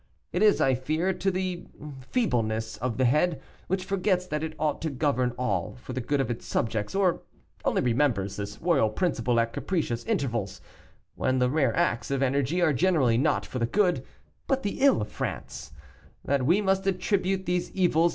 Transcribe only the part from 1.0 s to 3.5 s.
to the feebleness of the head,